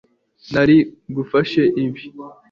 [0.53, 0.77] Nari
[1.11, 2.01] ngufashe ibi